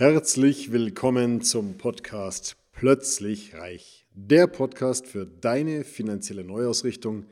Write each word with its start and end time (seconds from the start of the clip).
Herzlich 0.00 0.72
willkommen 0.72 1.42
zum 1.42 1.76
Podcast 1.76 2.56
Plötzlich 2.72 3.54
Reich. 3.54 4.06
Der 4.14 4.46
Podcast 4.46 5.06
für 5.06 5.26
deine 5.26 5.84
finanzielle 5.84 6.42
Neuausrichtung 6.42 7.26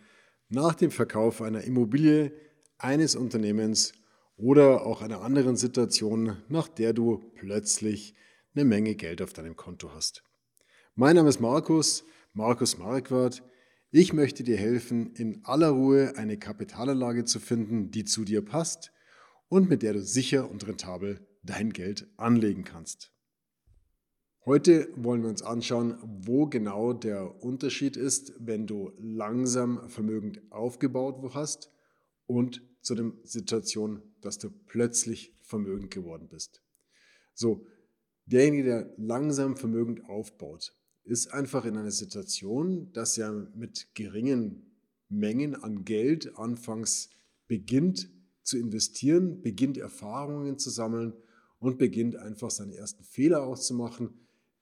nach 0.51 0.75
dem 0.75 0.91
Verkauf 0.91 1.41
einer 1.41 1.63
Immobilie, 1.63 2.31
eines 2.77 3.17
Unternehmens 3.17 3.95
oder 4.37 4.85
auch 4.85 5.01
einer 5.01 5.23
anderen 5.23 5.57
Situation, 5.57 6.37
nach 6.51 6.69
der 6.69 6.93
du 6.93 7.33
plötzlich 7.37 8.15
eine 8.55 8.67
Menge 8.67 8.97
Geld 8.97 9.23
auf 9.23 9.33
deinem 9.33 9.57
Konto 9.57 9.95
hast. 9.95 10.23
Mein 10.95 11.17
Name 11.17 11.31
ist 11.31 11.41
Markus, 11.41 12.05
Markus 12.35 12.77
Marquardt. 12.77 13.43
Ich 13.91 14.13
möchte 14.13 14.43
dir 14.43 14.59
helfen, 14.59 15.15
in 15.15 15.43
aller 15.47 15.71
Ruhe 15.71 16.19
eine 16.19 16.37
Kapitalanlage 16.37 17.25
zu 17.25 17.41
finden, 17.41 17.91
die 17.91 18.05
zu 18.05 18.27
dir 18.27 18.45
passt 18.45 18.93
und 19.49 19.71
mit 19.71 19.83
der 19.83 19.95
du 19.95 20.03
sicher 20.03 20.51
und 20.51 20.69
rentabel 20.69 21.27
dein 21.49 21.73
Geld 21.73 22.07
anlegen 22.17 22.65
kannst. 22.65 23.13
Heute 24.45 24.89
wollen 24.97 25.23
wir 25.23 25.31
uns 25.31 25.43
anschauen, 25.43 25.99
wo 26.03 26.47
genau 26.47 26.93
der 26.93 27.43
Unterschied 27.43 27.97
ist, 27.97 28.33
wenn 28.39 28.67
du 28.67 28.93
langsam 28.99 29.89
vermögend 29.89 30.41
aufgebaut 30.51 31.35
hast 31.35 31.71
und 32.27 32.63
zu 32.81 32.95
der 32.95 33.13
Situation, 33.25 34.03
dass 34.21 34.39
du 34.39 34.51
plötzlich 34.51 35.35
vermögend 35.43 35.91
geworden 35.91 36.29
bist. 36.29 36.63
So, 37.35 37.67
derjenige, 38.27 38.65
der 38.65 38.95
langsam 38.97 39.57
vermögend 39.57 40.05
aufbaut, 40.09 40.75
ist 41.05 41.33
einfach 41.33 41.65
in 41.65 41.77
einer 41.77 41.91
Situation, 41.91 42.93
dass 42.93 43.17
er 43.17 43.33
mit 43.33 43.95
geringen 43.95 44.77
Mengen 45.09 45.55
an 45.55 45.85
Geld 45.85 46.37
anfangs 46.37 47.11
beginnt 47.47 48.11
zu 48.43 48.59
investieren, 48.59 49.41
beginnt 49.41 49.79
Erfahrungen 49.79 50.59
zu 50.59 50.69
sammeln 50.69 51.15
und 51.59 51.79
beginnt 51.79 52.17
einfach 52.17 52.51
seine 52.51 52.77
ersten 52.77 53.05
Fehler 53.05 53.43
auszumachen. 53.43 54.11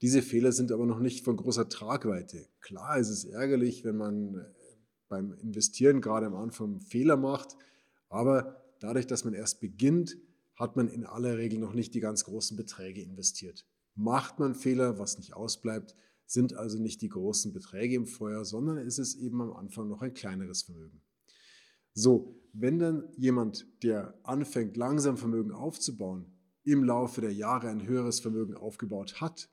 Diese 0.00 0.22
Fehler 0.22 0.52
sind 0.52 0.72
aber 0.72 0.86
noch 0.86 1.00
nicht 1.00 1.24
von 1.24 1.36
großer 1.36 1.68
Tragweite. 1.68 2.46
Klar 2.60 2.98
ist 2.98 3.08
es 3.08 3.24
ärgerlich, 3.24 3.84
wenn 3.84 3.96
man 3.96 4.34
äh, 4.34 4.44
beim 5.08 5.32
Investieren 5.34 6.00
gerade 6.00 6.26
am 6.26 6.34
Anfang 6.34 6.80
Fehler 6.80 7.16
macht, 7.16 7.56
aber 8.08 8.62
dadurch, 8.80 9.06
dass 9.06 9.24
man 9.24 9.34
erst 9.34 9.60
beginnt, 9.60 10.16
hat 10.54 10.76
man 10.76 10.88
in 10.88 11.04
aller 11.04 11.36
Regel 11.36 11.58
noch 11.58 11.74
nicht 11.74 11.94
die 11.94 12.00
ganz 12.00 12.24
großen 12.24 12.56
Beträge 12.56 13.02
investiert. 13.02 13.66
Macht 13.94 14.38
man 14.38 14.54
Fehler, 14.54 14.98
was 14.98 15.18
nicht 15.18 15.34
ausbleibt, 15.34 15.94
sind 16.26 16.54
also 16.54 16.78
nicht 16.78 17.02
die 17.02 17.08
großen 17.08 17.52
Beträge 17.52 17.94
im 17.94 18.06
Feuer, 18.06 18.44
sondern 18.44 18.78
ist 18.78 18.98
es 18.98 19.14
eben 19.16 19.40
am 19.40 19.52
Anfang 19.52 19.88
noch 19.88 20.02
ein 20.02 20.14
kleineres 20.14 20.62
Vermögen. 20.62 21.00
So, 21.94 22.38
wenn 22.52 22.78
dann 22.78 23.08
jemand, 23.16 23.66
der 23.82 24.18
anfängt, 24.22 24.76
langsam 24.76 25.16
Vermögen 25.16 25.52
aufzubauen, 25.52 26.26
im 26.66 26.82
Laufe 26.84 27.20
der 27.20 27.32
Jahre 27.32 27.68
ein 27.68 27.86
höheres 27.86 28.20
Vermögen 28.20 28.54
aufgebaut 28.54 29.20
hat, 29.20 29.48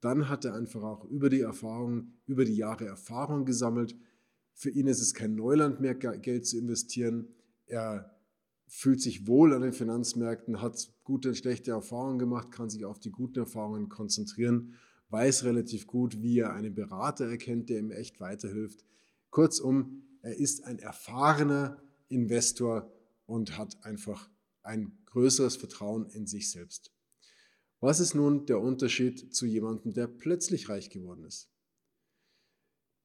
dann 0.00 0.28
hat 0.28 0.44
er 0.44 0.54
einfach 0.54 0.82
auch 0.82 1.04
über 1.04 1.30
die 1.30 1.40
Erfahrung, 1.40 2.12
über 2.26 2.44
die 2.44 2.56
Jahre 2.56 2.86
Erfahrung 2.86 3.44
gesammelt. 3.44 3.96
Für 4.52 4.70
ihn 4.70 4.88
ist 4.88 5.00
es 5.00 5.14
kein 5.14 5.34
Neuland 5.34 5.80
mehr, 5.80 5.94
Geld 5.94 6.46
zu 6.46 6.58
investieren. 6.58 7.28
Er 7.66 8.16
fühlt 8.66 9.00
sich 9.00 9.26
wohl 9.28 9.54
an 9.54 9.62
den 9.62 9.72
Finanzmärkten, 9.72 10.60
hat 10.60 10.92
gute 11.04 11.28
und 11.28 11.36
schlechte 11.36 11.70
Erfahrungen 11.70 12.18
gemacht, 12.18 12.50
kann 12.50 12.68
sich 12.68 12.84
auf 12.84 12.98
die 12.98 13.12
guten 13.12 13.38
Erfahrungen 13.38 13.88
konzentrieren, 13.88 14.74
weiß 15.10 15.44
relativ 15.44 15.86
gut, 15.86 16.20
wie 16.20 16.40
er 16.40 16.52
einen 16.52 16.74
Berater 16.74 17.26
erkennt, 17.26 17.68
der 17.70 17.78
ihm 17.78 17.92
echt 17.92 18.18
weiterhilft. 18.18 18.84
Kurzum, 19.30 20.02
er 20.22 20.36
ist 20.36 20.64
ein 20.64 20.80
erfahrener 20.80 21.80
Investor 22.08 22.92
und 23.26 23.56
hat 23.56 23.84
einfach 23.84 24.28
ein 24.66 24.98
größeres 25.06 25.56
Vertrauen 25.56 26.08
in 26.10 26.26
sich 26.26 26.50
selbst. 26.50 26.92
Was 27.80 28.00
ist 28.00 28.14
nun 28.14 28.46
der 28.46 28.60
Unterschied 28.60 29.34
zu 29.34 29.46
jemandem, 29.46 29.92
der 29.92 30.06
plötzlich 30.06 30.68
reich 30.68 30.90
geworden 30.90 31.24
ist? 31.24 31.50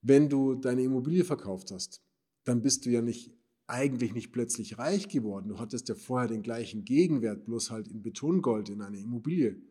Wenn 0.01 0.29
du 0.29 0.55
deine 0.55 0.83
Immobilie 0.83 1.23
verkauft 1.23 1.71
hast, 1.71 2.01
dann 2.43 2.61
bist 2.61 2.85
du 2.85 2.89
ja 2.89 3.01
nicht 3.01 3.31
eigentlich 3.67 4.13
nicht 4.13 4.31
plötzlich 4.33 4.77
reich 4.77 5.07
geworden. 5.07 5.47
Du 5.47 5.59
hattest 5.59 5.87
ja 5.87 5.95
vorher 5.95 6.27
den 6.27 6.43
gleichen 6.43 6.83
Gegenwert, 6.83 7.45
bloß 7.45 7.71
halt 7.71 7.87
in 7.87 8.01
Betongold 8.01 8.69
in 8.69 8.81
einer 8.81 8.97
Immobilie. 8.97 9.61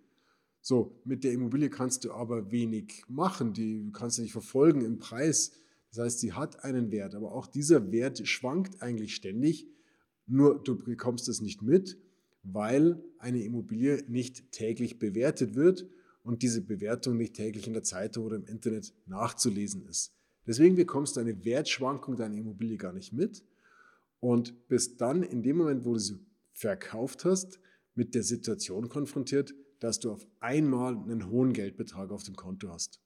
So, 0.63 1.01
mit 1.05 1.25
der 1.25 1.33
Immobilie 1.33 1.69
kannst 1.69 2.05
du 2.05 2.13
aber 2.13 2.51
wenig 2.51 3.05
machen, 3.09 3.53
die 3.53 3.91
kannst 3.93 4.19
du 4.19 4.23
nicht 4.23 4.33
verfolgen 4.33 4.83
im 4.83 4.99
Preis. 4.99 5.53
Das 5.91 6.05
heißt, 6.05 6.21
sie 6.21 6.33
hat 6.33 6.65
einen 6.65 6.91
Wert, 6.91 7.15
aber 7.15 7.33
auch 7.33 7.47
dieser 7.47 7.93
Wert 7.93 8.27
schwankt 8.27 8.81
eigentlich 8.81 9.15
ständig 9.15 9.67
nur 10.31 10.63
du 10.63 10.77
bekommst 10.77 11.29
es 11.29 11.41
nicht 11.41 11.61
mit, 11.61 11.99
weil 12.43 13.03
eine 13.19 13.43
Immobilie 13.43 14.05
nicht 14.09 14.53
täglich 14.53 14.99
bewertet 14.99 15.55
wird 15.55 15.87
und 16.23 16.43
diese 16.43 16.63
Bewertung 16.63 17.17
nicht 17.17 17.35
täglich 17.35 17.67
in 17.67 17.73
der 17.73 17.83
Zeitung 17.83 18.25
oder 18.25 18.37
im 18.37 18.47
Internet 18.47 18.95
nachzulesen 19.07 19.87
ist. 19.87 20.15
Deswegen 20.47 20.77
bekommst 20.77 21.17
du 21.17 21.21
eine 21.21 21.45
Wertschwankung 21.45 22.17
deiner 22.17 22.37
Immobilie 22.37 22.77
gar 22.77 22.93
nicht 22.93 23.13
mit 23.13 23.45
und 24.21 24.69
bist 24.69 25.01
dann 25.01 25.23
in 25.23 25.43
dem 25.43 25.57
Moment, 25.57 25.85
wo 25.85 25.95
du 25.95 25.99
sie 25.99 26.19
verkauft 26.53 27.25
hast, 27.25 27.59
mit 27.95 28.15
der 28.15 28.23
Situation 28.23 28.89
konfrontiert, 28.89 29.55
dass 29.81 29.99
du 29.99 30.13
auf 30.13 30.27
einmal 30.39 30.97
einen 30.97 31.29
hohen 31.29 31.53
Geldbetrag 31.53 32.11
auf 32.11 32.23
dem 32.23 32.37
Konto 32.37 32.69
hast. 32.71 33.01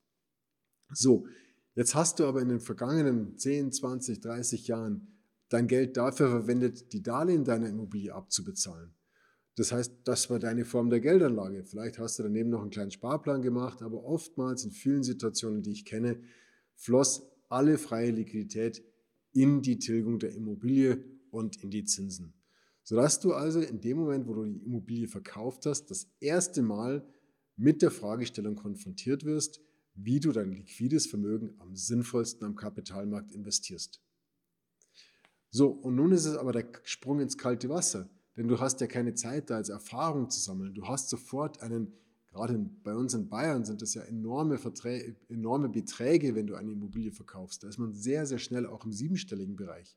So, 0.92 1.26
jetzt 1.74 1.94
hast 1.94 2.18
du 2.18 2.24
aber 2.24 2.42
in 2.42 2.48
den 2.48 2.60
vergangenen 2.60 3.38
10, 3.38 3.72
20, 3.72 4.20
30 4.20 4.66
Jahren 4.66 5.08
dein 5.48 5.66
Geld 5.66 5.96
dafür 5.96 6.30
verwendet, 6.30 6.92
die 6.92 7.02
Darlehen 7.02 7.44
deiner 7.44 7.68
Immobilie 7.68 8.14
abzubezahlen. 8.14 8.94
Das 9.56 9.70
heißt, 9.70 9.92
das 10.04 10.30
war 10.30 10.38
deine 10.38 10.64
Form 10.64 10.90
der 10.90 11.00
Geldanlage. 11.00 11.64
Vielleicht 11.64 11.98
hast 11.98 12.18
du 12.18 12.24
daneben 12.24 12.50
noch 12.50 12.62
einen 12.62 12.70
kleinen 12.70 12.90
Sparplan 12.90 13.42
gemacht, 13.42 13.82
aber 13.82 14.04
oftmals 14.04 14.64
in 14.64 14.72
vielen 14.72 15.04
Situationen, 15.04 15.62
die 15.62 15.72
ich 15.72 15.84
kenne, 15.84 16.20
floss 16.74 17.22
alle 17.48 17.78
freie 17.78 18.10
Liquidität 18.10 18.82
in 19.32 19.62
die 19.62 19.78
Tilgung 19.78 20.18
der 20.18 20.32
Immobilie 20.34 21.04
und 21.30 21.62
in 21.62 21.70
die 21.70 21.84
Zinsen. 21.84 22.34
Sodass 22.82 23.20
du 23.20 23.32
also 23.32 23.60
in 23.60 23.80
dem 23.80 23.98
Moment, 23.98 24.26
wo 24.26 24.34
du 24.34 24.44
die 24.44 24.64
Immobilie 24.64 25.08
verkauft 25.08 25.66
hast, 25.66 25.90
das 25.90 26.08
erste 26.20 26.62
Mal 26.62 27.06
mit 27.56 27.80
der 27.82 27.90
Fragestellung 27.90 28.56
konfrontiert 28.56 29.24
wirst, 29.24 29.60
wie 29.94 30.18
du 30.18 30.32
dein 30.32 30.50
liquides 30.50 31.06
Vermögen 31.06 31.54
am 31.58 31.76
sinnvollsten 31.76 32.44
am 32.44 32.56
Kapitalmarkt 32.56 33.30
investierst. 33.30 34.03
So, 35.56 35.68
und 35.68 35.94
nun 35.94 36.10
ist 36.10 36.24
es 36.24 36.36
aber 36.36 36.50
der 36.50 36.66
Sprung 36.82 37.20
ins 37.20 37.38
kalte 37.38 37.68
Wasser, 37.68 38.10
denn 38.36 38.48
du 38.48 38.58
hast 38.58 38.80
ja 38.80 38.88
keine 38.88 39.14
Zeit 39.14 39.50
da 39.50 39.54
als 39.54 39.68
Erfahrung 39.68 40.28
zu 40.28 40.40
sammeln. 40.40 40.74
Du 40.74 40.88
hast 40.88 41.08
sofort 41.08 41.62
einen, 41.62 41.92
gerade 42.26 42.58
bei 42.82 42.92
uns 42.92 43.14
in 43.14 43.28
Bayern 43.28 43.64
sind 43.64 43.80
das 43.80 43.94
ja 43.94 44.02
enorme, 44.02 44.58
Verträge, 44.58 45.14
enorme 45.28 45.68
Beträge, 45.68 46.34
wenn 46.34 46.48
du 46.48 46.56
eine 46.56 46.72
Immobilie 46.72 47.12
verkaufst. 47.12 47.62
Da 47.62 47.68
ist 47.68 47.78
man 47.78 47.94
sehr, 47.94 48.26
sehr 48.26 48.40
schnell 48.40 48.66
auch 48.66 48.84
im 48.84 48.92
siebenstelligen 48.92 49.54
Bereich. 49.54 49.96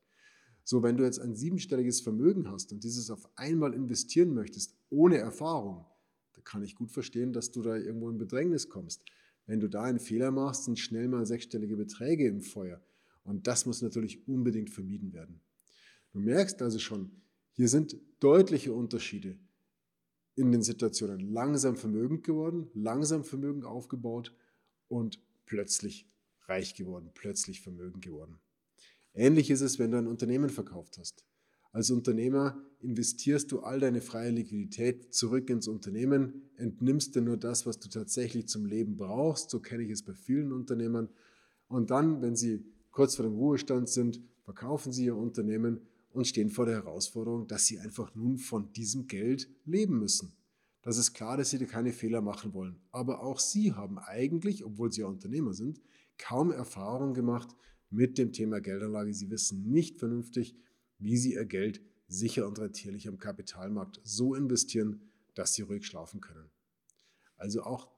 So, 0.62 0.84
wenn 0.84 0.96
du 0.96 1.02
jetzt 1.02 1.18
ein 1.18 1.34
siebenstelliges 1.34 2.02
Vermögen 2.02 2.48
hast 2.48 2.70
und 2.70 2.84
dieses 2.84 3.10
auf 3.10 3.28
einmal 3.34 3.74
investieren 3.74 4.34
möchtest, 4.34 4.76
ohne 4.90 5.18
Erfahrung, 5.18 5.84
da 6.34 6.40
kann 6.42 6.62
ich 6.62 6.76
gut 6.76 6.92
verstehen, 6.92 7.32
dass 7.32 7.50
du 7.50 7.62
da 7.62 7.74
irgendwo 7.74 8.08
in 8.10 8.18
Bedrängnis 8.18 8.68
kommst. 8.68 9.02
Wenn 9.46 9.58
du 9.58 9.66
da 9.66 9.82
einen 9.82 9.98
Fehler 9.98 10.30
machst, 10.30 10.66
sind 10.66 10.78
schnell 10.78 11.08
mal 11.08 11.26
sechsstellige 11.26 11.76
Beträge 11.76 12.28
im 12.28 12.42
Feuer. 12.42 12.80
Und 13.24 13.48
das 13.48 13.66
muss 13.66 13.82
natürlich 13.82 14.28
unbedingt 14.28 14.70
vermieden 14.70 15.12
werden. 15.12 15.40
Du 16.18 16.24
merkst 16.24 16.60
also 16.62 16.80
schon, 16.80 17.12
hier 17.52 17.68
sind 17.68 17.96
deutliche 18.18 18.72
Unterschiede 18.72 19.38
in 20.34 20.50
den 20.50 20.62
Situationen. 20.62 21.32
Langsam 21.32 21.76
vermögend 21.76 22.24
geworden, 22.24 22.66
langsam 22.74 23.22
Vermögen 23.22 23.62
aufgebaut 23.62 24.34
und 24.88 25.22
plötzlich 25.46 26.10
reich 26.48 26.74
geworden, 26.74 27.12
plötzlich 27.14 27.60
vermögend 27.60 28.04
geworden. 28.04 28.40
Ähnlich 29.14 29.48
ist 29.48 29.60
es, 29.60 29.78
wenn 29.78 29.92
du 29.92 29.98
ein 29.98 30.08
Unternehmen 30.08 30.50
verkauft 30.50 30.98
hast. 30.98 31.24
Als 31.70 31.88
Unternehmer 31.92 32.60
investierst 32.80 33.52
du 33.52 33.60
all 33.60 33.78
deine 33.78 34.00
freie 34.00 34.32
Liquidität 34.32 35.14
zurück 35.14 35.48
ins 35.50 35.68
Unternehmen, 35.68 36.50
entnimmst 36.56 37.14
dir 37.14 37.22
nur 37.22 37.36
das, 37.36 37.64
was 37.64 37.78
du 37.78 37.88
tatsächlich 37.88 38.48
zum 38.48 38.66
Leben 38.66 38.96
brauchst. 38.96 39.50
So 39.50 39.60
kenne 39.60 39.84
ich 39.84 39.90
es 39.90 40.02
bei 40.02 40.14
vielen 40.14 40.50
Unternehmern. 40.50 41.10
Und 41.68 41.92
dann, 41.92 42.22
wenn 42.22 42.34
sie 42.34 42.64
kurz 42.90 43.14
vor 43.14 43.24
dem 43.24 43.36
Ruhestand 43.36 43.88
sind, 43.88 44.20
verkaufen 44.42 44.90
sie 44.90 45.04
ihr 45.04 45.16
Unternehmen 45.16 45.86
und 46.10 46.26
stehen 46.26 46.50
vor 46.50 46.66
der 46.66 46.76
Herausforderung, 46.76 47.46
dass 47.46 47.66
sie 47.66 47.78
einfach 47.78 48.14
nun 48.14 48.38
von 48.38 48.72
diesem 48.72 49.06
Geld 49.06 49.48
leben 49.64 49.98
müssen. 49.98 50.32
Das 50.82 50.96
ist 50.96 51.12
klar, 51.12 51.36
dass 51.36 51.50
sie 51.50 51.58
keine 51.66 51.92
Fehler 51.92 52.20
machen 52.20 52.54
wollen. 52.54 52.80
Aber 52.92 53.22
auch 53.22 53.38
sie 53.38 53.72
haben 53.72 53.98
eigentlich, 53.98 54.64
obwohl 54.64 54.92
sie 54.92 55.02
ja 55.02 55.06
Unternehmer 55.06 55.52
sind, 55.52 55.80
kaum 56.16 56.50
Erfahrung 56.50 57.14
gemacht 57.14 57.54
mit 57.90 58.18
dem 58.18 58.32
Thema 58.32 58.60
Geldanlage. 58.60 59.12
Sie 59.12 59.30
wissen 59.30 59.70
nicht 59.70 59.98
vernünftig, 59.98 60.56
wie 60.98 61.16
sie 61.16 61.34
ihr 61.34 61.44
Geld 61.44 61.82
sicher 62.06 62.46
und 62.46 62.58
rentierlich 62.58 63.06
am 63.08 63.18
Kapitalmarkt 63.18 64.00
so 64.02 64.34
investieren, 64.34 65.10
dass 65.34 65.54
sie 65.54 65.62
ruhig 65.62 65.86
schlafen 65.86 66.20
können. 66.20 66.50
Also 67.36 67.62
auch 67.62 67.88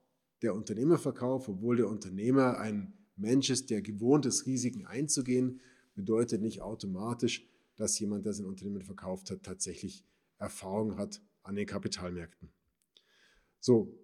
der 0.43 0.55
Unternehmerverkauf, 0.55 1.49
obwohl 1.49 1.77
der 1.77 1.89
Unternehmer 1.89 2.59
ein 2.59 2.93
Mensch 3.17 3.51
ist, 3.51 3.71
der 3.71 3.83
gewohnt 3.83 4.27
ist, 4.27 4.47
Risiken 4.47 4.87
einzugehen, 4.87 5.61
bedeutet 5.95 6.41
nicht 6.41 6.63
automatisch, 6.63 7.47
dass 7.81 7.99
jemand, 7.99 8.27
der 8.27 8.33
sein 8.33 8.47
Unternehmen 8.47 8.83
verkauft 8.83 9.31
hat, 9.31 9.43
tatsächlich 9.43 10.05
Erfahrung 10.39 10.97
hat 10.97 11.21
an 11.43 11.57
den 11.57 11.67
Kapitalmärkten. 11.67 12.53
So, 13.61 14.01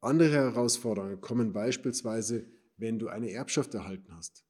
Andere 0.00 0.32
Herausforderungen 0.32 1.20
kommen 1.20 1.52
beispielsweise, 1.52 2.46
wenn 2.76 3.00
du 3.00 3.08
eine 3.08 3.32
Erbschaft 3.32 3.74
erhalten 3.74 4.14
hast. 4.14 4.44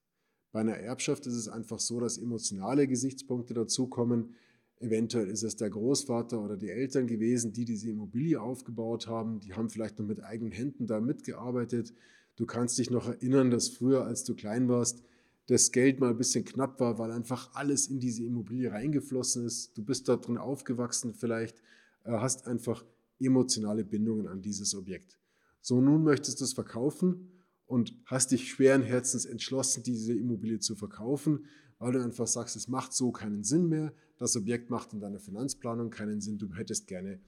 Bei 0.53 0.61
einer 0.61 0.77
Erbschaft 0.77 1.27
ist 1.27 1.35
es 1.35 1.49
einfach 1.49 1.79
so, 1.79 2.01
dass 2.01 2.19
emotionale 2.19 2.87
Gesichtspunkte 2.87 3.55
dazukommen. 3.55 4.35
Eventuell 4.79 5.29
ist 5.29 5.43
es 5.43 5.57
der 5.57 5.71
Großvater 5.71 6.43
oder 6.43 6.59
die 6.59 6.69
Eltern 6.69 7.07
gewesen, 7.07 7.55
die 7.55 7.65
diese 7.65 7.89
Immobilie 7.89 8.41
aufgebaut 8.41 9.07
haben. 9.07 9.41
Die 9.41 9.55
haben 9.55 9.71
vielleicht 9.71 9.99
noch 9.99 10.07
mit 10.07 10.23
eigenen 10.23 10.53
Händen 10.53 10.87
da 10.87 11.01
mitgearbeitet. 11.01 11.95
Du 12.37 12.45
kannst 12.45 12.79
dich 12.79 12.91
noch 12.91 13.09
erinnern, 13.09 13.51
dass 13.51 13.69
früher, 13.69 14.05
als 14.05 14.25
du 14.25 14.35
klein 14.35 14.69
warst, 14.69 15.03
das 15.49 15.73
Geld 15.73 15.99
mal 15.99 16.11
ein 16.11 16.19
bisschen 16.19 16.45
knapp 16.45 16.79
war, 16.79 16.99
weil 16.99 17.11
einfach 17.11 17.55
alles 17.55 17.87
in 17.87 17.99
diese 17.99 18.23
Immobilie 18.23 18.71
reingeflossen 18.71 19.47
ist. 19.47 19.77
Du 19.77 19.83
bist 19.83 20.09
da 20.09 20.17
drin 20.17 20.37
aufgewachsen 20.37 21.15
vielleicht, 21.15 21.59
äh, 22.05 22.13
hast 22.13 22.47
einfach 22.47 22.85
emotionale 23.19 23.85
Bindungen 23.85 24.29
an 24.29 24.43
dieses 24.43 24.75
Objekt. 24.75 25.19
So, 25.63 25.81
nun 25.81 26.05
möchtest 26.05 26.41
du 26.41 26.45
es 26.45 26.53
verkaufen 26.53 27.33
und 27.67 27.95
hast 28.05 28.31
dich 28.31 28.51
schweren 28.51 28.83
Herzens 28.83 29.25
entschlossen, 29.25 29.83
diese 29.83 30.15
Immobilie 30.15 30.61
zu 30.61 30.77
verkaufen, 30.77 31.47
weil 31.79 31.93
du 31.93 32.03
einfach 32.03 32.27
sagst, 32.27 32.55
es 32.55 32.69
macht 32.69 32.93
so 32.93 33.11
keinen 33.11 33.43
Sinn 33.43 33.69
mehr, 33.69 33.95
das 34.19 34.37
Objekt 34.37 34.69
macht 34.69 34.93
in 34.93 35.01
deiner 35.01 35.19
Finanzplanung 35.19 35.91
keinen 35.91 36.21
Sinn, 36.21 36.39
du 36.39 36.53
hättest 36.55 36.87
gerne 36.87 37.21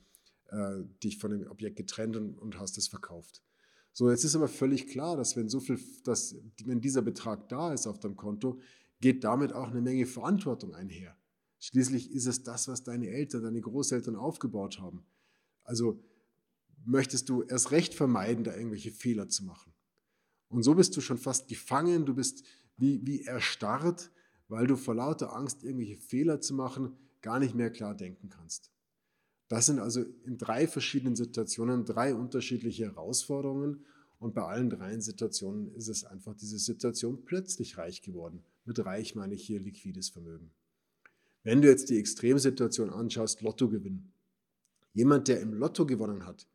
äh, 0.48 0.82
dich 1.02 1.18
von 1.18 1.30
dem 1.30 1.50
Objekt 1.50 1.76
getrennt 1.76 2.16
und, 2.16 2.38
und 2.38 2.60
hast 2.60 2.76
es 2.76 2.86
verkauft. 2.88 3.42
So, 3.92 4.10
jetzt 4.10 4.24
ist 4.24 4.36
aber 4.36 4.48
völlig 4.48 4.88
klar, 4.88 5.16
dass 5.16 5.36
wenn 5.36 5.48
so 5.48 5.60
viel, 5.60 5.78
dass, 6.04 6.36
wenn 6.64 6.80
dieser 6.80 7.02
Betrag 7.02 7.48
da 7.48 7.72
ist 7.72 7.86
auf 7.86 7.98
deinem 7.98 8.16
Konto, 8.16 8.60
geht 9.00 9.24
damit 9.24 9.52
auch 9.52 9.70
eine 9.70 9.80
Menge 9.80 10.06
Verantwortung 10.06 10.74
einher. 10.74 11.16
Schließlich 11.58 12.12
ist 12.12 12.26
es 12.26 12.42
das, 12.42 12.68
was 12.68 12.84
deine 12.84 13.08
Eltern, 13.08 13.42
deine 13.42 13.60
Großeltern 13.60 14.16
aufgebaut 14.16 14.78
haben. 14.80 15.04
Also 15.64 16.02
möchtest 16.84 17.28
du 17.28 17.42
erst 17.42 17.70
recht 17.70 17.94
vermeiden, 17.94 18.44
da 18.44 18.54
irgendwelche 18.54 18.90
Fehler 18.90 19.28
zu 19.28 19.44
machen. 19.44 19.72
Und 20.48 20.62
so 20.62 20.74
bist 20.74 20.96
du 20.96 21.00
schon 21.00 21.18
fast 21.18 21.48
gefangen, 21.48 22.06
du 22.06 22.14
bist 22.14 22.44
wie, 22.76 23.06
wie 23.06 23.22
erstarrt, 23.22 24.10
weil 24.48 24.66
du 24.66 24.76
vor 24.76 24.94
lauter 24.94 25.34
Angst, 25.36 25.62
irgendwelche 25.62 25.96
Fehler 25.96 26.40
zu 26.40 26.54
machen, 26.54 26.96
gar 27.20 27.38
nicht 27.38 27.54
mehr 27.54 27.70
klar 27.70 27.94
denken 27.94 28.30
kannst. 28.30 28.72
Das 29.50 29.66
sind 29.66 29.80
also 29.80 30.04
in 30.24 30.38
drei 30.38 30.68
verschiedenen 30.68 31.16
Situationen 31.16 31.84
drei 31.84 32.14
unterschiedliche 32.14 32.84
Herausforderungen 32.84 33.84
und 34.20 34.32
bei 34.32 34.42
allen 34.42 34.70
drei 34.70 34.96
Situationen 35.00 35.74
ist 35.74 35.88
es 35.88 36.04
einfach 36.04 36.36
diese 36.36 36.60
Situation 36.60 37.24
plötzlich 37.24 37.76
reich 37.76 38.00
geworden. 38.00 38.44
Mit 38.64 38.78
reich 38.84 39.16
meine 39.16 39.34
ich 39.34 39.42
hier 39.44 39.58
liquides 39.58 40.08
Vermögen. 40.08 40.52
Wenn 41.42 41.62
du 41.62 41.68
jetzt 41.68 41.90
die 41.90 41.98
Extremsituation 41.98 42.90
anschaust, 42.90 43.42
Lottogewinn. 43.42 44.12
Jemand, 44.92 45.26
der 45.26 45.40
im 45.40 45.52
Lotto 45.52 45.84
gewonnen 45.84 46.26
hat, 46.26 46.46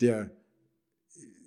der 0.00 0.30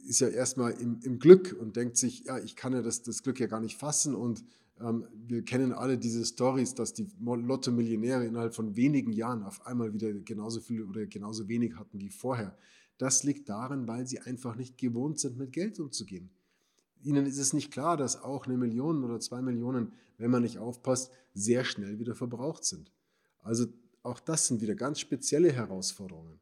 ist 0.06 0.20
ja 0.20 0.28
erstmal 0.28 0.74
im, 0.74 1.00
im 1.02 1.18
Glück 1.18 1.56
und 1.58 1.78
denkt 1.78 1.96
sich, 1.96 2.26
ja, 2.26 2.40
ich 2.40 2.58
kann 2.58 2.74
ja 2.74 2.82
das, 2.82 3.04
das 3.04 3.24
Glück 3.24 3.40
ja 3.40 3.48
gar 3.48 3.62
nicht 3.62 3.78
fassen 3.78 4.16
und 4.16 4.44
wir 4.80 5.44
kennen 5.44 5.74
alle 5.74 5.98
diese 5.98 6.24
Stories, 6.26 6.76
dass 6.76 6.94
die 6.94 7.08
Lotto-Millionäre 7.20 8.26
innerhalb 8.26 8.54
von 8.54 8.76
wenigen 8.76 9.12
Jahren 9.12 9.44
auf 9.44 9.66
einmal 9.66 9.94
wieder 9.94 10.14
genauso 10.14 10.60
viel 10.60 10.84
oder 10.84 11.06
genauso 11.08 11.48
wenig 11.48 11.76
hatten 11.76 12.00
wie 12.00 12.10
vorher. 12.10 12.56
Das 12.98 13.24
liegt 13.24 13.50
daran, 13.50 13.88
weil 13.88 14.08
sie 14.08 14.20
einfach 14.20 14.56
nicht 14.56 14.78
gewohnt 14.78 15.20
sind, 15.20 15.38
mit 15.38 15.52
Geld 15.52 15.80
umzugehen. 15.80 16.30
Ihnen 17.04 17.26
ist 17.26 17.38
es 17.38 17.54
nicht 17.54 17.72
klar, 17.72 17.98
dass 17.98 18.24
auch 18.24 18.46
eine 18.46 18.58
Million 18.58 19.04
oder 19.04 19.20
zwei 19.20 19.42
Millionen, 19.42 19.94
wenn 20.18 20.32
man 20.32 20.42
nicht 20.44 20.58
aufpasst, 20.58 21.12
sehr 21.34 21.64
schnell 21.64 22.00
wieder 22.00 22.16
verbraucht 22.16 22.64
sind. 22.64 22.92
Also 23.42 23.68
auch 24.04 24.20
das 24.20 24.48
sind 24.48 24.62
wieder 24.62 24.76
ganz 24.76 25.00
spezielle 25.00 25.52
Herausforderungen. 25.52 26.40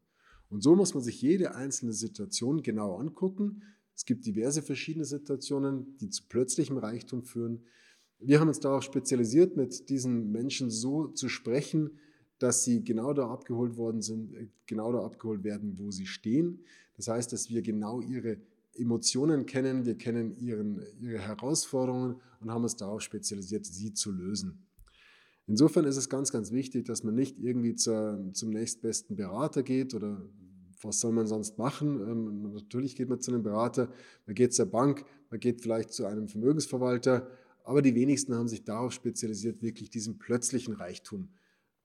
Und 0.50 0.62
so 0.62 0.76
muss 0.76 0.94
man 0.94 1.04
sich 1.04 1.22
jede 1.22 1.56
einzelne 1.56 1.94
Situation 1.94 2.62
genau 2.62 2.98
angucken. 2.98 3.64
Es 3.96 4.06
gibt 4.06 4.26
diverse 4.26 4.62
verschiedene 4.62 5.06
Situationen, 5.06 5.98
die 5.98 6.10
zu 6.10 6.24
plötzlichem 6.28 6.78
Reichtum 6.78 7.24
führen. 7.24 7.64
Wir 8.20 8.40
haben 8.40 8.48
uns 8.48 8.60
darauf 8.60 8.84
spezialisiert, 8.84 9.58
mit 9.58 9.90
diesen 9.90 10.32
Menschen 10.32 10.70
so 10.70 11.08
zu 11.08 11.30
sprechen, 11.30 12.00
dass 12.40 12.64
sie 12.64 12.84
genau 12.84 13.14
da 13.14 13.30
abgeholt 13.30 13.78
worden 13.78 14.02
sind, 14.02 14.34
äh, 14.34 14.48
genau 14.66 14.92
da 14.92 15.04
abgeholt 15.04 15.44
werden, 15.44 15.78
wo 15.78 15.92
sie 15.92 16.06
stehen. 16.06 16.64
Das 16.98 17.08
heißt, 17.08 17.32
dass 17.34 17.50
wir 17.50 17.62
genau 17.62 18.02
ihre 18.02 18.38
Emotionen 18.74 19.46
kennen, 19.46 19.86
wir 19.86 19.98
kennen 19.98 20.36
ihren, 20.38 20.82
ihre 21.00 21.20
Herausforderungen 21.20 22.18
und 22.42 22.52
haben 22.52 22.64
uns 22.64 22.76
darauf 22.76 23.02
spezialisiert, 23.02 23.66
sie 23.66 23.94
zu 23.94 24.12
lösen. 24.12 24.66
Insofern 25.48 25.86
ist 25.86 25.98
es 25.98 26.10
ganz, 26.10 26.32
ganz 26.32 26.52
wichtig, 26.52 26.86
dass 26.86 27.04
man 27.04 27.16
nicht 27.16 27.40
irgendwie 27.40 27.76
zur, 27.76 28.32
zum 28.34 28.50
nächstbesten 28.50 29.16
Berater 29.16 29.64
geht 29.64 29.94
oder 29.94 30.22
was 30.82 31.00
soll 31.00 31.14
man 31.14 31.28
sonst 31.28 31.58
machen? 31.58 32.00
Ähm, 32.02 32.54
natürlich 32.54 32.96
geht 32.96 33.10
man 33.10 33.22
zu 33.22 33.32
einem 33.32 33.44
Berater, 33.44 33.90
man 34.26 34.36
geht 34.36 34.54
zur 34.54 34.66
Bank, 34.66 35.06
man 35.30 35.40
geht 35.40 35.62
vielleicht 35.62 35.94
zu 35.94 36.06
einem 36.06 36.28
Vermögensverwalter, 36.28 37.30
aber 37.66 37.82
die 37.82 37.96
wenigsten 37.96 38.36
haben 38.36 38.48
sich 38.48 38.64
darauf 38.64 38.94
spezialisiert, 38.94 39.62
wirklich 39.62 39.90
diesen 39.90 40.18
plötzlichen 40.18 40.76
Reichtum 40.76 41.30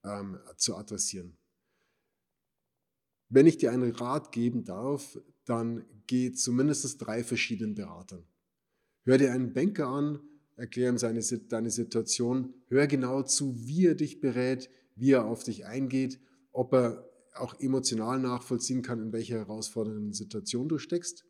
ähm, 0.03 0.37
zu 0.57 0.75
adressieren. 0.75 1.37
Wenn 3.29 3.47
ich 3.47 3.57
dir 3.57 3.71
einen 3.71 3.91
Rat 3.91 4.31
geben 4.31 4.63
darf, 4.63 5.19
dann 5.45 5.85
geh 6.07 6.31
zumindest 6.31 6.97
drei 7.05 7.23
verschiedenen 7.23 7.75
Beratern. 7.75 8.25
Hör 9.03 9.17
dir 9.17 9.31
einen 9.31 9.53
Banker 9.53 9.87
an, 9.87 10.19
erklär 10.55 10.89
ihm 10.89 10.97
seine, 10.97 11.21
deine 11.21 11.71
Situation, 11.71 12.53
hör 12.67 12.87
genau 12.87 13.23
zu, 13.23 13.55
wie 13.65 13.87
er 13.87 13.95
dich 13.95 14.19
berät, 14.19 14.69
wie 14.95 15.11
er 15.11 15.25
auf 15.25 15.43
dich 15.43 15.65
eingeht, 15.65 16.19
ob 16.51 16.73
er 16.73 17.09
auch 17.33 17.59
emotional 17.59 18.19
nachvollziehen 18.19 18.81
kann, 18.81 19.01
in 19.01 19.13
welcher 19.13 19.37
herausfordernden 19.37 20.13
Situation 20.13 20.67
du 20.67 20.77
steckst. 20.77 21.25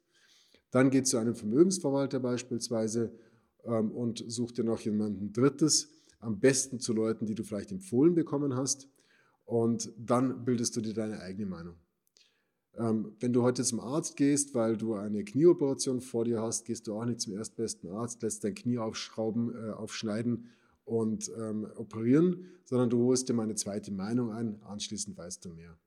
Dann 0.72 0.90
geht 0.90 1.08
zu 1.08 1.18
einem 1.18 1.36
Vermögensverwalter 1.36 2.20
beispielsweise 2.20 3.14
ähm, 3.66 3.92
und 3.92 4.24
such 4.28 4.52
dir 4.52 4.64
noch 4.64 4.80
jemanden 4.80 5.34
Drittes, 5.34 5.90
am 6.20 6.40
besten 6.40 6.80
zu 6.80 6.94
Leuten, 6.94 7.26
die 7.26 7.36
du 7.36 7.44
vielleicht 7.44 7.72
empfohlen 7.72 8.16
bekommen 8.16 8.56
hast. 8.56 8.88
Und 9.46 9.92
dann 9.98 10.46
bildest 10.46 10.76
du 10.76 10.82
dir 10.82 10.94
deine 10.94 11.20
eigene 11.20 11.46
Meinung. 11.46 11.76
Ähm, 12.76 13.16
wenn 13.20 13.34
du 13.34 13.44
heute 13.44 13.64
zum 13.64 13.80
Arzt 13.80 14.16
gehst, 14.16 14.56
weil 14.56 14.78
du 14.78 14.94
eine 14.94 15.24
Knieoperation 15.24 16.00
vor 16.00 16.24
dir 16.24 16.42
hast, 16.42 16.66
gehst 16.66 16.88
du 16.88 16.96
auch 16.96 17.06
nicht 17.06 17.20
zum 17.20 17.34
erstbesten 17.34 17.90
Arzt, 17.90 18.22
lässt 18.22 18.44
dein 18.44 18.56
Knie 18.56 18.78
aufschrauben, 18.78 19.54
äh, 19.54 19.72
aufschneiden 19.72 20.48
und 20.86 21.30
ähm, 21.38 21.68
operieren, 21.76 22.46
sondern 22.64 22.90
du 22.90 23.04
holst 23.06 23.28
dir 23.28 23.34
meine 23.34 23.56
zweite 23.56 23.92
Meinung 23.92 24.32
ein, 24.32 24.62
anschließend 24.64 25.18
weißt 25.18 25.44
du 25.44 25.50
mehr. 25.50 25.78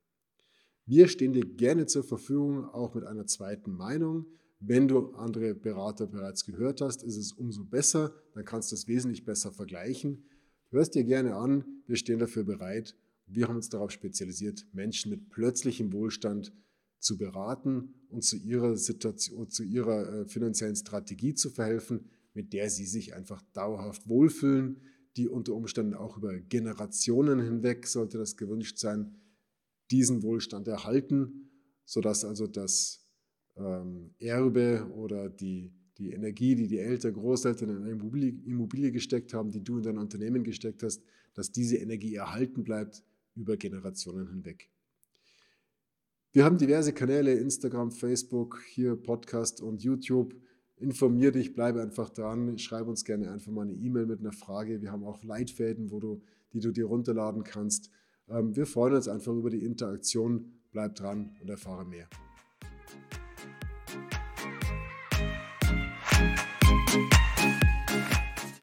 Wir 0.86 1.08
stehen 1.08 1.32
dir 1.32 1.46
gerne 1.46 1.86
zur 1.86 2.04
Verfügung, 2.04 2.66
auch 2.66 2.94
mit 2.94 3.04
einer 3.04 3.26
zweiten 3.26 3.72
Meinung. 3.72 4.26
Wenn 4.66 4.88
du 4.88 5.10
andere 5.16 5.54
Berater 5.54 6.06
bereits 6.06 6.46
gehört 6.46 6.80
hast, 6.80 7.02
ist 7.02 7.18
es 7.18 7.32
umso 7.32 7.64
besser, 7.64 8.14
dann 8.32 8.46
kannst 8.46 8.72
du 8.72 8.76
es 8.76 8.88
wesentlich 8.88 9.26
besser 9.26 9.52
vergleichen. 9.52 10.24
Hörst 10.70 10.94
dir 10.94 11.04
gerne 11.04 11.36
an, 11.36 11.82
wir 11.86 11.96
stehen 11.96 12.18
dafür 12.18 12.44
bereit. 12.44 12.96
Wir 13.26 13.46
haben 13.46 13.56
uns 13.56 13.68
darauf 13.68 13.90
spezialisiert, 13.90 14.66
Menschen 14.72 15.10
mit 15.10 15.28
plötzlichem 15.28 15.92
Wohlstand 15.92 16.54
zu 16.98 17.18
beraten 17.18 17.92
und 18.08 18.24
zu 18.24 18.38
ihrer 18.38 18.78
Situation, 18.78 19.50
zu 19.50 19.64
ihrer 19.64 20.20
äh, 20.20 20.26
finanziellen 20.26 20.76
Strategie 20.76 21.34
zu 21.34 21.50
verhelfen, 21.50 22.08
mit 22.32 22.54
der 22.54 22.70
sie 22.70 22.86
sich 22.86 23.14
einfach 23.14 23.42
dauerhaft 23.52 24.08
wohlfühlen, 24.08 24.80
die 25.18 25.28
unter 25.28 25.52
Umständen 25.52 25.92
auch 25.92 26.16
über 26.16 26.40
Generationen 26.40 27.38
hinweg, 27.38 27.86
sollte 27.86 28.16
das 28.16 28.38
gewünscht 28.38 28.78
sein, 28.78 29.14
diesen 29.90 30.22
Wohlstand 30.22 30.68
erhalten, 30.68 31.50
sodass 31.84 32.24
also 32.24 32.46
das 32.46 33.03
ähm, 33.56 34.10
Erbe 34.18 34.86
oder 34.94 35.28
die, 35.28 35.72
die 35.98 36.12
Energie, 36.12 36.54
die 36.54 36.66
die 36.66 36.78
Eltern, 36.78 37.14
Großeltern 37.14 37.70
in 37.70 37.76
eine 37.78 37.90
Immobilie, 38.46 38.92
gesteckt 38.92 39.34
haben, 39.34 39.50
die 39.50 39.62
du 39.62 39.78
in 39.78 39.82
dein 39.82 39.98
Unternehmen 39.98 40.42
gesteckt 40.42 40.82
hast, 40.82 41.02
dass 41.34 41.52
diese 41.52 41.76
Energie 41.76 42.14
erhalten 42.14 42.64
bleibt 42.64 43.02
über 43.34 43.56
Generationen 43.56 44.28
hinweg. 44.28 44.70
Wir 46.32 46.44
haben 46.44 46.58
diverse 46.58 46.92
Kanäle, 46.92 47.34
Instagram, 47.34 47.92
Facebook, 47.92 48.60
hier 48.66 48.96
Podcast 48.96 49.60
und 49.60 49.82
YouTube. 49.82 50.34
Informier 50.76 51.30
dich, 51.30 51.54
bleibe 51.54 51.80
einfach 51.80 52.10
dran, 52.10 52.58
schreib 52.58 52.88
uns 52.88 53.04
gerne 53.04 53.30
einfach 53.30 53.52
mal 53.52 53.62
eine 53.62 53.74
E-Mail 53.74 54.06
mit 54.06 54.18
einer 54.18 54.32
Frage. 54.32 54.82
Wir 54.82 54.90
haben 54.90 55.04
auch 55.04 55.22
Leitfäden, 55.22 55.92
wo 55.92 56.00
du, 56.00 56.22
die 56.52 56.58
du 56.58 56.72
dir 56.72 56.86
runterladen 56.86 57.44
kannst. 57.44 57.90
Ähm, 58.28 58.56
wir 58.56 58.66
freuen 58.66 58.94
uns 58.94 59.06
einfach 59.06 59.32
über 59.32 59.50
die 59.50 59.64
Interaktion. 59.64 60.52
Bleib 60.72 60.96
dran 60.96 61.36
und 61.40 61.48
erfahre 61.48 61.84
mehr. 61.84 62.08